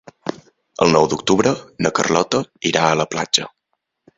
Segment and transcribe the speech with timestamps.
[0.85, 1.53] El nou d'octubre
[1.87, 3.47] na Carlota irà a la platja.